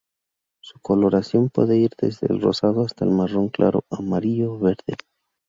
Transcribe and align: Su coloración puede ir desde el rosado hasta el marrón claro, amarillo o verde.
Su 0.63 0.79
coloración 0.79 1.51
puede 1.51 1.77
ir 1.77 1.91
desde 1.95 2.25
el 2.25 2.41
rosado 2.41 2.83
hasta 2.83 3.05
el 3.05 3.11
marrón 3.11 3.49
claro, 3.49 3.83
amarillo 3.91 4.53
o 4.53 4.57
verde. 4.57 4.97